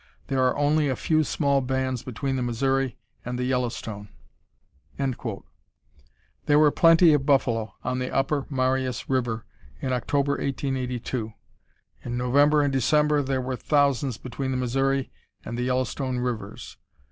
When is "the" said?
2.35-2.41, 3.37-3.43, 7.99-8.09, 14.49-14.57, 15.55-15.65